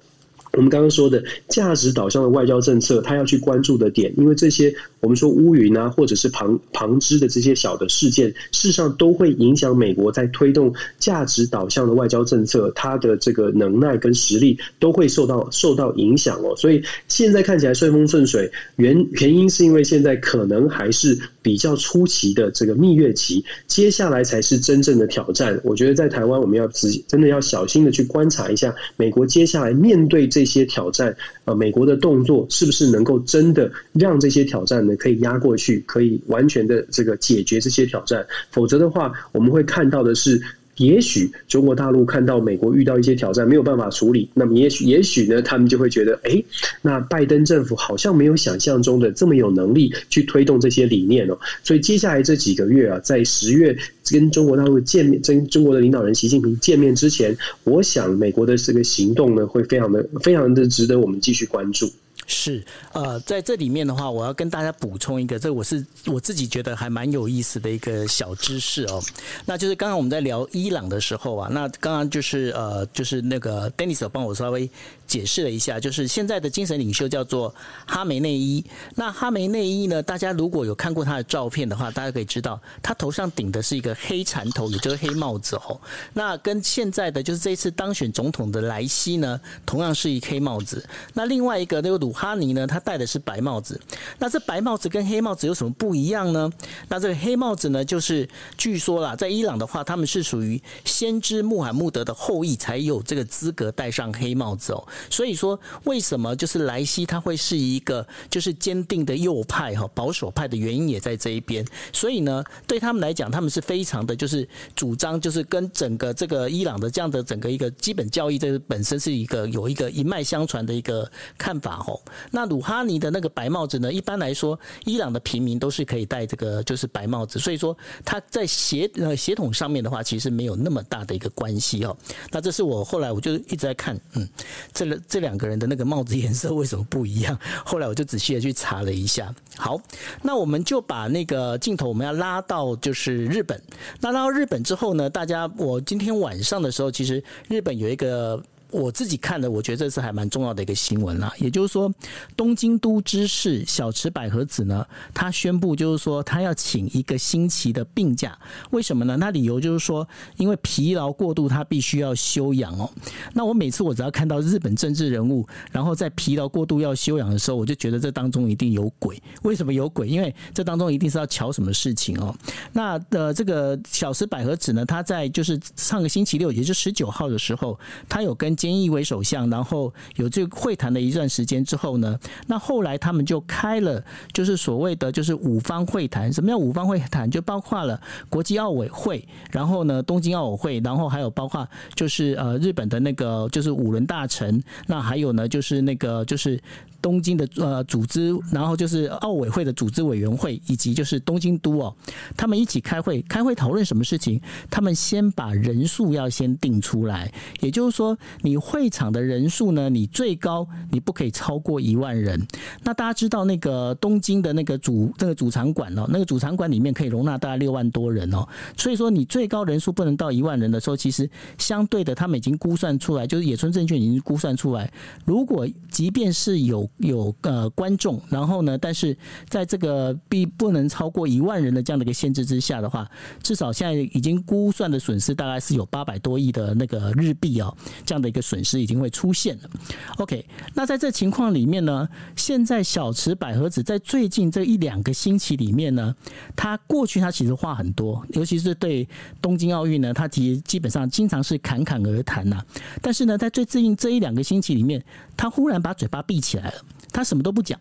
[0.55, 16.57] 我们刚刚说的价值导向的外交政策，他要去关注的点，因为这些我们说乌云啊，或者是旁旁支的这些小的事件，事实上都会影响美国在推动价值导向的外交政策，它的这个能耐跟实力都会受到受到影响哦。
[16.57, 21.17] 所以现在看起来顺风顺水，原原因是因为现在可能还是
[21.49, 25.59] 比较初期的这个蜜月期，接下来才是真正的挑战。
[25.65, 38.27] 我觉得在台湾，我们要仔真的要小心的去观察一下美国接下来面对这些挑战，呃，美国的动作是不是能够真的让这些挑战呢可以压过去，可以完全的这个解决这些挑战？
[38.51, 40.43] 否则的话，我们会看到的是。
[40.79, 46.43] 也许中国大陆看到美国遇到一些挑战没有办法处理，那么也许也许呢，他们就会觉得，哎，
[46.83, 51.39] 那拜登政府好像没有想象中的这么有能力去推动这些理念哦。
[51.63, 53.77] 所以接下来这几个月啊，在十月
[54.11, 61.91] 跟中国大陆见面，跟中国的领导人习近平见面之前，我想美国的这个行动呢，会非常的非常的值得我们继续关注。
[62.27, 69.03] 是，呃，在这里面的话，我要跟大家补充一个，这我是我自己觉得还蛮有意思的一个小知识哦。
[69.47, 74.69] 那就是刚刚我们在聊伊朗的时候啊，那刚刚就是呃，就是那个 Dennis 帮我稍微
[75.09, 77.53] 解释了一下，就是现在的精神领袖叫做
[77.87, 78.65] 哈梅内伊。
[78.95, 85.81] 那哈梅内伊呢，大家如果有看过他的照片的话，大家可以知道，他头上顶的是一个黑缠头，也就是黑帽子哦。
[86.13, 90.87] 那跟现在的就是这一次当选总统的莱西呢，同样是一黑帽子。
[91.15, 93.81] 那另外一个那个鲁哈尼呢，他戴的是白帽子。
[94.19, 96.51] 那这白帽子跟黑帽子有什么不一样呢？
[96.89, 104.87] 那这个黑帽子呢，就是据说啦，在伊朗的话，他们是属于先知穆罕默德的后裔，才有这个资格戴上黑帽子哦。
[105.11, 111.65] 所以说，为什么就是莱西他会是一个就是坚定的右派哈保守派的原因也在这一边。
[111.93, 122.03] 所以呢，对他们来讲，他们是非常的就是主张就是跟整个这个伊朗的这样的整个一个基本教义，这本身是一个有一个一脉相传的一个看法吼。
[122.31, 123.93] 那鲁哈尼的那个白帽子呢？
[123.93, 127.39] 一般来说，伊朗的平民都是可以戴这个，就是白帽子。
[127.39, 131.97] 所以说，他在协呃协同上面的话，其实没有那么大的一个关系哦。
[132.31, 134.29] 那这是我后来我就一直在看，嗯，
[134.73, 137.39] 这这两个人的那个帽子颜色为什么不一样？
[137.67, 139.35] 后来我就仔细的去查了一下。
[139.57, 139.81] 好，
[140.23, 143.61] 那我们就把那个镜头我们要拉到就是日本。
[144.01, 148.43] 那拉到日本之后呢，大家我今天晚上的时候，其实日本有一个。
[148.71, 151.33] 我自己看的，我觉得这是还蛮重要的一个新闻啦。
[151.39, 151.93] 也就是说，
[152.37, 158.39] 东京都知事小池百合子呢，他宣布就是说，他要请一个星期的病假。
[158.71, 159.17] 为什么呢？
[159.17, 162.91] 那理由就是说，因为疲劳过度，他必须要休养哦。
[163.33, 169.21] 那我每次我只要看到日本政治人物，然后在疲劳过度要休养的时候，我就觉得这当中一定有鬼。
[169.43, 170.09] 为什么有鬼？
[170.09, 172.35] 因为这当中一定是要瞧什么事情哦。
[172.73, 177.79] 那的这个小池百合子呢，他在就是上个星期六，也就是十九号的时候，
[178.09, 182.19] 他有跟菅义伟首相，然后有这个会谈的一段时间之后呢，
[182.49, 186.33] 那后来他们就开了，就是所谓的就是五方会谈。
[186.33, 187.31] 什么叫五方会谈？
[187.31, 196.61] 就包括了国际奥委会，然后呢东京奥委会，然后还有包括就是呃日本的那个就是五轮大臣，那还有呢就是那个就是。
[197.01, 201.95] 东京的呃组织，然后就是奥委会的组织委员会，以及就是东京都哦，
[202.37, 204.41] 他们一起开会，开会讨论什么事情？
[204.71, 212.41] 他们先把人数要先定出来，也就是说，你会场的人数呢，你最高你不可以超过一万人。
[212.83, 224.91] 那大家知道那个东京的那个主那个主场馆哦，那个主场馆里面可以容纳大概六万多人哦，所以说你最高人数不能到一万人的时候，其实相对的他们已经估算出来，就是野村证券已经估算出来，
[225.25, 229.17] 如果即便是有有呃观众，然后呢，但是
[229.49, 233.09] 在这个必不能超过一万人的这样的一个限制之下的话，
[233.43, 239.71] 至少现在已经估算的损失大概是有八百多亿的那个日币哦，这样的一个损失已经会出现了。
[240.17, 246.15] OK，那在这情况里面呢，现在小池百合子在最近这一两个星期里面呢，
[246.57, 249.09] 他过去他其实话很多，尤其是对
[249.41, 252.63] 东京奥运呢，他其实基本上经常是侃侃而谈呐。
[253.01, 255.03] 但是呢，在最近这一两个星期里面，
[255.39, 256.83] 他忽然把嘴巴闭起来了。
[257.13, 257.79] 他什么都不讲，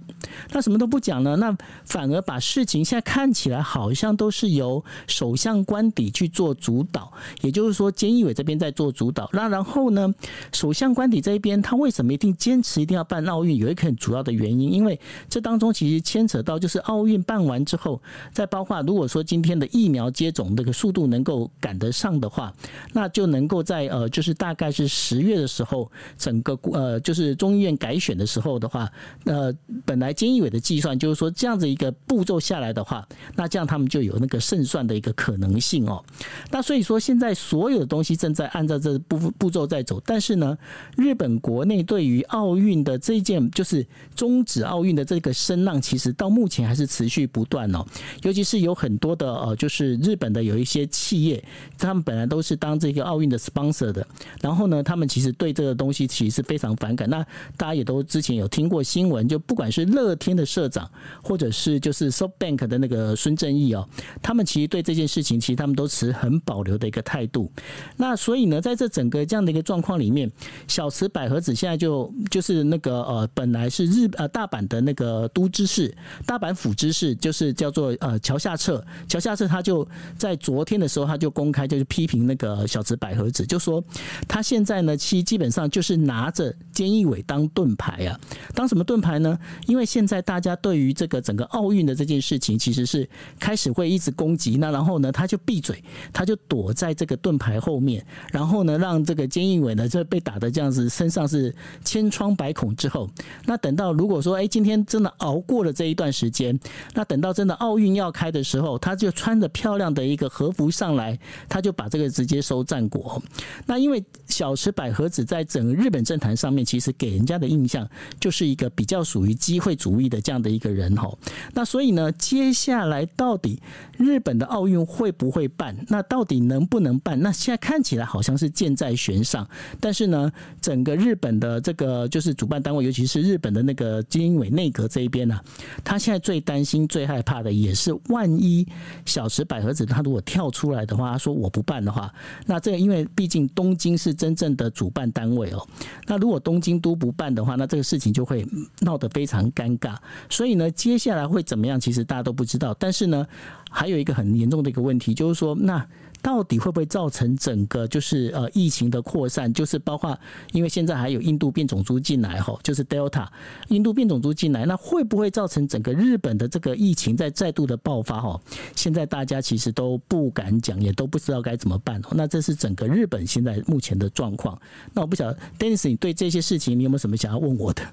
[0.49, 1.35] 他什么都不讲呢？
[1.35, 7.11] 那反而把事情现在看起来好像都是由首相官邸去做主导，
[7.41, 9.29] 也就是说，菅义伟这边在做主导。
[9.33, 10.13] 那然后呢，
[10.53, 13.57] 首相官邸这一边，他为什么一定坚持一定要办奥运？
[13.57, 22.53] 有一个很主要的原因，因为这当中其实牵扯到就是奥运办完之后，再包括如果说今天的疫苗接种那个速度能够赶得上的话，
[22.93, 28.89] 那就能够在呃，就是大概是十月的时候，整个呃，就是众议院改选的时候的话。
[29.27, 29.53] 呃，
[29.85, 36.03] 本来监义委的计算就是说，这样子一个步骤下来的话，那这样他们就有那个胜算的一个可能性哦。
[36.49, 40.57] 那所以说，现在所有的东西正在按照这步步骤在走，但是呢，
[40.95, 47.85] 日本国内对于奥运的这件就是终止奥运的这个声浪，其实到目前还是持续不断哦。
[48.23, 51.43] 尤其是有很多的呃，就是日本的有一些企业，
[51.77, 54.05] 他们本来都是当这个奥运的 sponsor 的，
[54.41, 57.09] 然后呢，他们其实对这个东西其实是非常反感。
[57.09, 57.25] 那
[57.55, 60.89] 大家也都之前有听过新闻，就不管是乐天的社长，
[61.23, 63.87] 或者是就是 SoftBank 的那个孙正义哦，
[64.21, 67.49] 他们其实对这件事情，其实他们都持很保留的一个态度。
[67.95, 70.29] 那所以呢，在这整个这样的一个状况里面，
[70.67, 75.95] 小池百合子现在就就是那个呃，本来是日呃大阪的那个都知事，
[76.25, 79.87] 大阪府知事，就是叫做呃桥下彻，桥下彻他就
[80.17, 83.83] 在昨天的时候，他就公开就是批评那个小池百合子，就说
[84.27, 88.19] 他现在呢，其实基本上就是拿着菅义伟当盾牌啊，
[88.53, 89.37] 当什么盾牌呢？
[89.65, 93.07] 因为现在大家对于这个整个奥运的这件事情，其实是
[93.39, 103.09] 开始会一直攻击，那然后呢，他就闭嘴，他就躲在这个盾牌后面，然后呢，让这个监义委呢就被打得这样子，身上是千疮百孔之后，
[103.45, 106.59] 那等到如果说哎，今天真的熬过了这一段时间，
[106.93, 113.21] 那等到真的奥运要开的时候，他就穿着漂亮的一个和服上来，他就把这个直接收战果。
[113.65, 117.87] 那因为小池百合子在整个日本政坛上面，其实给人家的印象
[118.19, 121.15] 就是一个比较属于机会主义的这样的一个人吼。
[121.53, 123.61] 那所以呢，接下来到底
[123.97, 125.75] 日本的奥运会不会办？
[125.89, 127.21] 那到底能不能办？
[127.21, 129.47] 那现在看起来好像是箭在弦上。
[129.79, 130.31] 但是呢，
[130.61, 135.39] 整个日本的这个就是主办单位，尤其是日本的那个经委内阁这一边呢，
[135.83, 138.65] 他现在最担心、最害怕的也是万一
[139.05, 142.13] 小池百合子他如果跳出来的话，他说我不办的话，
[142.45, 145.67] 那这个因为毕竟东京是真正的主办单位哦。
[146.05, 148.45] 那如果东京都不办的话，那这个事情就会
[148.81, 149.95] 闹得非常尴尬。
[150.29, 151.79] 所以呢，接下来会怎么样？
[151.79, 152.73] 其实大家都不知道。
[152.79, 153.25] 但是呢，
[153.69, 155.85] 还有一个很严重的一个问题，就是说那。
[156.19, 159.53] 到底会不会造成整个就是呃疫情的扩散？
[159.53, 160.17] 就是包括
[160.51, 163.27] 因为现在还有印度变种株进来吼，就是 Delta
[163.67, 168.19] 印度变种株进来，那会不会造成整个日本的这个疫情在再度的爆发？
[168.19, 168.41] 吼，
[168.75, 172.01] 现在大家其实都不敢讲，也都不知道该怎么办。
[172.11, 174.59] 那这是整个日本现在目前的状况。
[174.93, 177.83] 那我不晓得，Dennis，你对这些事情你有没有什么想要问我的？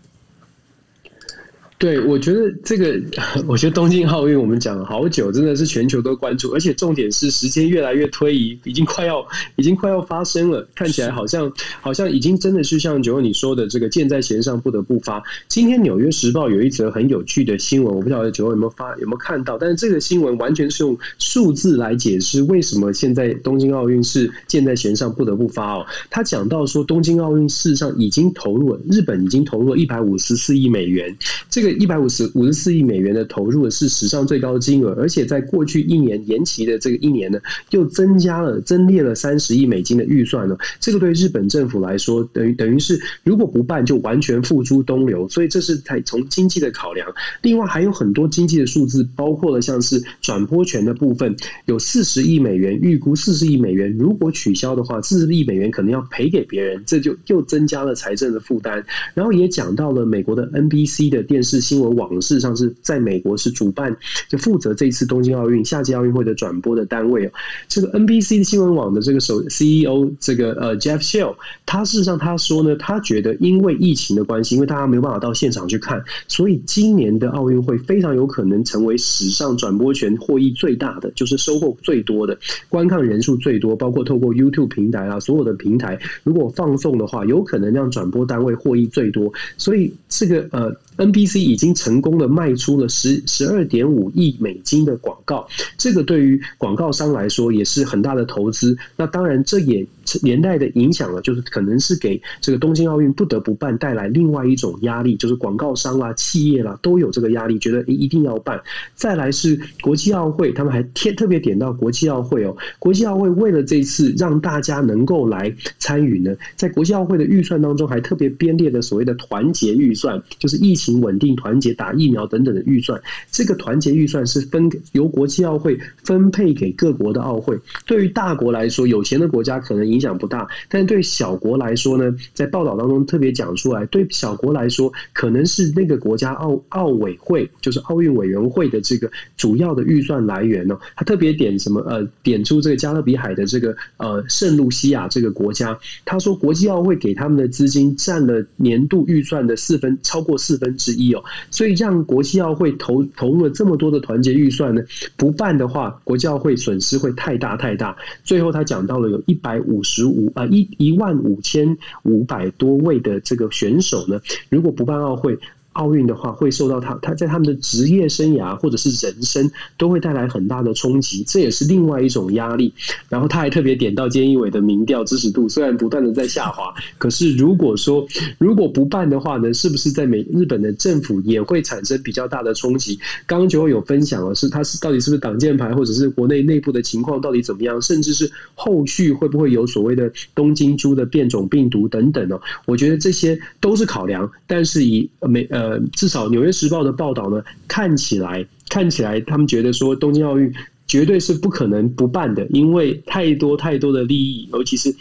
[1.85, 2.99] 对，我觉得这个，
[3.47, 9.22] 我觉得东京奥运我们讲了好久，真的是全球都关注，而且重点是时间越来越推移，已经快要，
[9.57, 15.22] 已经快要发生了，看起来好像，好像已经真的是像九欧你说的，这个箭在弦上不得不发。
[15.47, 19.59] 今天《纽约时报》有一则很有趣的新闻，我不晓得九欧有没有发，有没有看到？
[19.59, 25.85] 但是这个新闻完全是用数字来解释为什么现在东京奥运是箭在弦上不得不发哦。
[26.09, 31.14] 他讲到说，东京奥运事实上已经投入了，日本已经投入了一百五十四亿美元，
[31.51, 31.74] 这个。
[31.75, 37.39] 一百五十五十四亿美元的投入是史上最高金额，而且在过去一年延期的这个一年呢，
[37.70, 40.57] 又增加了增列了三十亿美金的预算呢。
[40.81, 45.29] 这个对日本政府来说，等于等于是如果不办，就完全付诸东流。
[45.29, 47.12] 所以这是在从经济的考量。
[47.43, 58.85] 另外还有很多经济的数字，包括了像是转播权的部分，有四十亿美元，预估四十亿美元，如果取消的话，四十亿美元可能要赔给别人，这就又增加了财政的负担。
[59.14, 63.96] 然后也讲到了美国的 NBC 的电视新闻网，事实上是在美国是主办，
[64.28, 67.30] 就负责这次东京奥运夏季奥运会的转播的单位哦。
[67.68, 82.38] 这个 NBC 的新闻网的这个首 CEO 这个呃 Jeff Shell，他事实上他说呢，他觉得因为疫情的关系，因为大家没有办法到现场去看，所以今年的奥运会非常有可能成为史上转播权获益最大的，就是收获最多的，
[82.68, 89.32] 观看人数最多，包括透过 YouTube 平台啊，所有的平台如果放送的话，有可能让转播单位获益最多。
[89.56, 90.74] 所以这个呃。
[90.97, 98.76] NBC 已经成功的卖出了十十二点五亿美金的广告，这个对于广告商来说也是很大的投资。
[98.97, 99.84] 那当然，这也
[100.22, 108.61] 连带的影响了，就是可能是给这个东京奥运不得不办带来另外一种压力，就是广告商啦、企业啦都有这个压力，觉得一定要办。
[108.95, 120.84] 再来是国际奥会，他们还贴特别点到国际奥会哦，国际奥会为了这次让大家能够来参与呢，在国际奥会的预算当中还特别编列的所谓的团结预算，就是疫情。
[120.93, 127.59] 稳定团结打疫苗等等的预算，这个团结预算是分由国际奥会分配给各国的奥会。
[127.87, 140.78] 对于大国来说，有钱的国家可能影响不大，但对小国来说呢，在报道当中特别讲出来，对小国来说，可能是那个国家奥奥委会，就是奥运委员会的这个主要的预算来源呢。
[140.97, 141.80] 他特别点什么？
[141.85, 150.74] 呃，点出这个加勒比海的这个呃圣露西亚这个国家，他说国际奥会给他们的资金占了年度预算的四分，超过四分。
[150.77, 151.22] 之一哦。
[151.51, 154.83] 所以让国际奥会投投入了这么多的团结预算呢，
[155.16, 157.97] 不办的话，国际奥会损失会太大太大。
[158.22, 165.39] 最后他讲到了有一百五十五啊一一万五千五百多位的这个选手呢，如果不办奥会。
[165.75, 172.72] 奥运的话，会受到他他在他们的职业生涯或者是人生都会带来很大的冲击，这也是另外一种压力。
[173.09, 178.07] 然后他还特别点到菅义伟的民调支持度，虽然不断的在下滑，可是如果说
[178.39, 182.99] 如果不办的话呢，是不是在美日本的政府也会产生比较大的冲击？
[183.27, 192.39] 刚刚就会有分享了，是他是到底是不是挡箭牌，或者是国内内部的情况到底怎么样，甚至是后续会不会有所谓的东京株的变种病毒等等呢？
[192.64, 195.63] 我觉得这些都是考量，但是以美呃。
[195.64, 200.52] 呃，至少《纽约时报》的报道呢，看起来看起来，他们觉得说东京奥运
[200.86, 204.94] 绝对是不可能不办的，因为太多太多的利益，尤其是。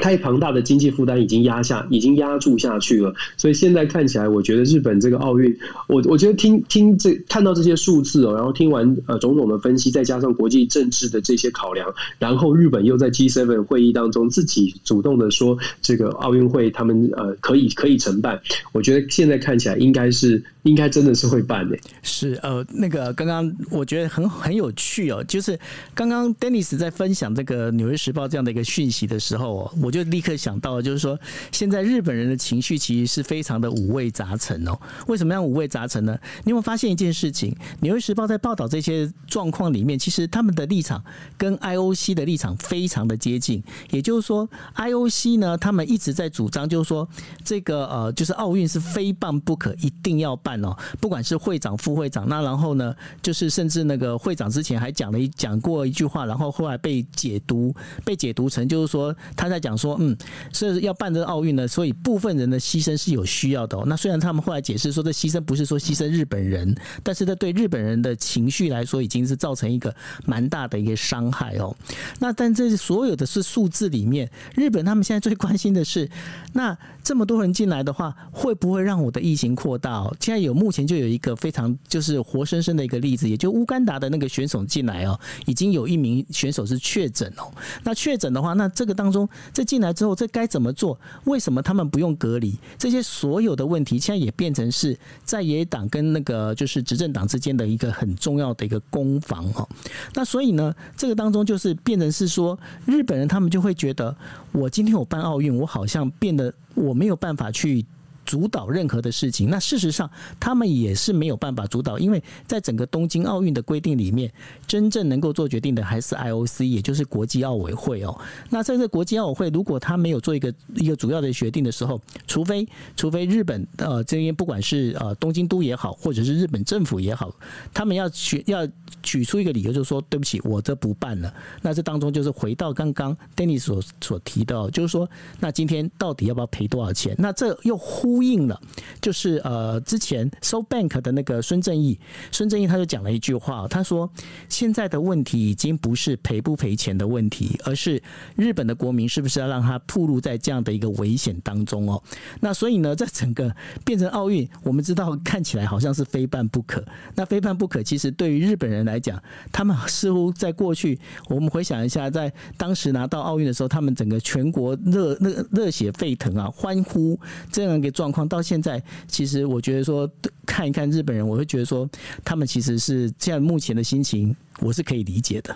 [0.00, 3.14] 太庞大的经济负担已经压下，已经压住下去了。
[3.36, 5.54] 所以现在看起来，我觉得日本这个奥运，
[5.86, 18.40] 我我觉得听听这看到这些数字哦，然后听完呃种种的分析，再加上国际政治的这些考量，然后日本又在 G7 会议当中自己主动的说这个奥运会他们呃可以可以承办，
[18.72, 21.78] 我觉得现在看起来应该是应该真的是会办的。
[22.02, 25.58] 是呃那个刚刚我觉得很很有趣哦，就是
[25.94, 29.90] 刚刚 Dennis 在分享这个《纽约时报》这样的一个讯息的时候哦，我。
[29.90, 31.18] 就立刻想到，就是说，
[31.50, 34.78] 现在日本人的情绪其实是非常的五味杂陈哦。
[35.08, 36.16] 为什么样五味杂陈呢？
[36.44, 37.52] 你有没有发现一件事情？
[37.80, 41.02] 《纽约时报》在报道这些状况里面，其实他们的立场
[41.36, 43.60] 跟 IOC 的立场非常的接近。
[43.90, 47.08] 也就是说，IOC 呢，他们一直在主张，就是说，
[47.44, 50.76] 这个呃，就是奥运是非办不可，一定要办哦。
[51.00, 57.74] 不管是会长、副会长，那然后呢，就是甚至那个会长之前还讲了一讲过一句话，然后后来被解读，
[58.04, 59.76] 被解读成就是说他在讲。
[59.80, 60.14] 说嗯，
[60.52, 63.84] 所以要办这个奥运呢，所以部分人的牺牲是有需要的哦。
[63.86, 69.94] 那虽然他们后来解释说，这牺牲不是说牺牲日本人，但是这对日本人的情绪来说，已经是造成一个
[70.26, 71.74] 蛮大的一个伤害哦。
[72.18, 76.10] 那但这所有的是数字里面，日本他们现在最关心的是，
[76.52, 76.76] 那
[77.10, 80.08] 这么多人进来的话，会不会让我的疫情扩大？
[80.20, 87.50] 现在有目前就有一个非常就是活生生的一个例子，也就乌干达的那个选手进来哦，已经有一名选手是确诊哦。
[87.82, 89.64] 那确诊的话，那这个当中这。
[89.70, 90.98] 进来之后，这该怎么做？
[91.26, 92.58] 为什么他们不用隔离？
[92.76, 99.68] 这些所有的问题，现在也变成是在野党跟那个就是执政党之间的一个很重要的一个攻防哦。
[100.12, 104.16] 那所以呢，这个当中就是变成是说，日本人他们就会觉得，
[104.50, 107.86] 我今天我办奥运，我好像变得我没有办法去。
[108.30, 110.08] 主导任何的事情，那事实上
[110.38, 114.32] 他们也是没有办法主导，因为在整个东京奥运的规定里面，
[114.68, 118.16] 真正能够做决定的还是 IOC，也就是国际奥委会哦。
[118.48, 122.64] 那在这国际奥委会，如果他没有做一个一个主要的决定的时候，除非
[122.96, 127.34] 除非日本呃这边不管是呃东京都也好，或者是日本政府也好，
[127.74, 128.64] 他们要取要
[129.02, 131.34] 举出一个理由，就是说对不起，我这不办了。
[131.62, 135.10] 那这当中就是回到刚刚 Danny 所所提到，就是说
[135.40, 137.12] 那今天到底要不要赔多少钱？
[137.18, 138.19] 那这又呼。
[138.20, 138.60] 呼应了，
[139.00, 141.98] 就是呃，之前 So Bank 的那个孙正义，
[142.30, 144.10] 孙正义他就讲了一句话，他说
[144.46, 148.02] 现在的问题已经不是赔不赔钱的问题，而是
[148.36, 152.02] 日本的国民是不是要让他暴露在这样的一个危险当中哦。
[152.40, 153.50] 那所以呢，在整个
[153.86, 156.84] 变成奥运，我们知道看起来好像是非办不可。
[157.14, 159.18] 那非办不可，其实对于日本人来讲，
[159.50, 161.00] 他们似乎在过去，
[161.30, 167.18] 我们回想一下，在当时拿到奥运的时候，他们整个全国热那个热血沸腾啊，欢呼
[167.50, 170.10] 这样一个状况到现在，其实我觉得说
[170.46, 171.86] 看一看日本人，我会觉得说
[172.24, 175.54] 他们其实是现在目前的心情，我是可以理解的。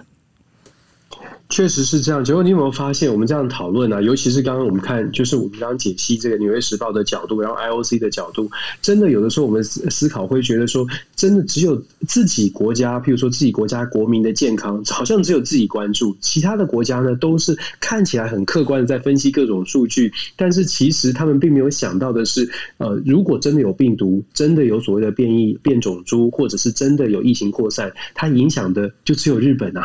[1.55, 2.25] 确实是这样。
[2.25, 8.51] 结果你有没有发现，我们这样讨论啊，尤其是刚刚我们看，就是我们刚刚解析这个《纽约时报》的角度，然后 IOC 的角度，
[8.83, 10.85] 真的有的时候我们思思考会觉得说，
[11.15, 29.85] 真的只有自己国家，譬如说自己国家国民的健康，好像只有自己关注，其他的国家呢都是看起来很客观的在分析各种数据，但是其实他们并没有想到的是，呃，如果真的有病毒，真的有所谓的变异变种株，或者是真的有疫情扩散，它影响的就只有日本啊，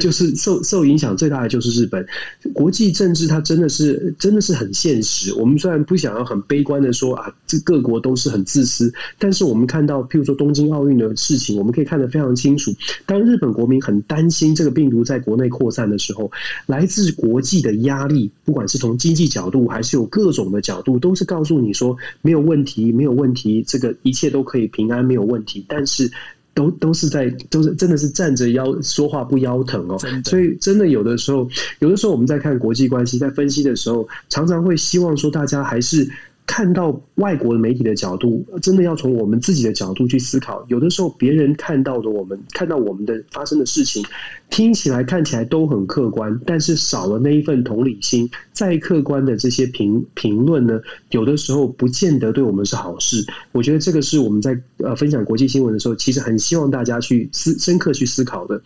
[0.00, 1.07] 就是受受影响。
[1.16, 2.06] 最大的就是日本，
[2.52, 5.32] 国际政治它真的是真的是很现实。
[5.34, 12.72] 我们虽然不想要很悲观的说啊，这各国都是很自私，但是我们看到，譬如说东京奥运的事情，我们可以看得非常清楚。
[13.06, 16.30] 当日本国民很担心这个病毒在国内扩散的时候，
[16.66, 25.64] 来自国际的压力，不管是从经济角度，还是有各种的角度，都是告诉你说没有问题，没有问题，这个一切都可以平安，没有问题。
[25.68, 26.10] 但是。
[26.58, 31.48] 都都是在都是真的是站着腰说话不腰疼哦，所以真的有的时候，
[31.78, 36.10] 有的时候我们在看国际关系，在分析的时候，常常会希望说大家还是
[36.48, 40.64] 看到外国媒体的角度，真的要从我们自己的角度去思考。
[40.68, 44.02] 有的时候，别人看到的我们看到我们的发生的事情，
[44.48, 50.80] 听起来看起来都很客观，但是少了那一份同理心，再客观的这些评评论呢，
[51.10, 53.24] 有的时候不见得对我们是好事。
[53.52, 58.60] 我觉得这个是我们在呃分享国际新闻的时候，其实很希望大家去思深刻去思考的。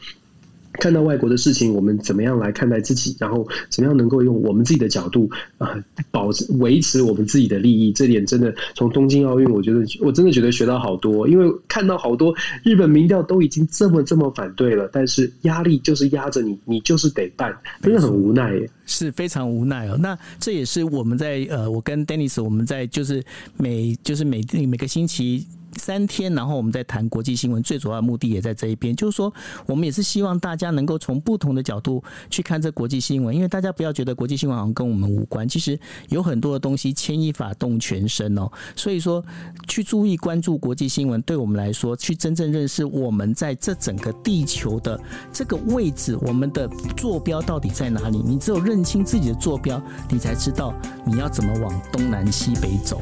[0.75, 3.15] 看到外国的事情，我们怎么样来看待自己？
[3.19, 5.77] 然后怎么样能够用我们自己的角度啊，
[6.11, 7.93] 保持维持我们自己的利益？
[7.93, 11.29] 这点真的从东京奥运，我觉得我真的觉得学到好多。
[11.29, 19.97] 因为看到好多日本民调都已经这么这么反对了，但是压力就是压着你，你就是得办，真的很无奈耶，是非常无奈哦。
[20.01, 23.23] 那这也是我们在呃，我跟 Dennis 我们在就是
[23.57, 25.47] 每就是每每个星期。
[25.77, 29.33] 三天，然后我们再谈国际新闻，最主要的目的也在这一边，就是说，
[29.67, 38.51] 我们也是希望大家能够从不同的角度去看这国际新闻，因为大家不要觉得国际新闻好像跟我们无关，其实有很多的东西牵一发动全身哦。
[38.77, 39.25] 所以说，
[39.67, 45.01] 去注意关注国际新闻，对我们来说，去真正认识我们在这整个地球的
[45.33, 48.23] 这个位置，我们的坐标到底在哪里？
[48.25, 50.75] 你只有认清自己的坐标，你才知道
[51.07, 53.01] 你要怎么往东南西北走。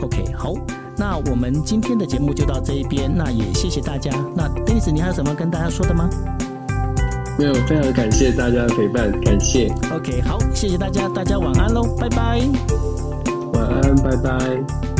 [0.00, 0.54] OK，好。
[0.96, 4.10] 那我们今天的节目就到这一边，那也谢谢大家。
[4.34, 6.08] 那 Dennis，你还有什么跟大家说的吗？
[7.36, 9.68] 没有，非常感谢大家的陪伴，感谢。
[9.92, 12.40] OK，好，谢谢大家，大家晚安喽，拜拜。
[13.52, 14.93] 晚安，拜拜。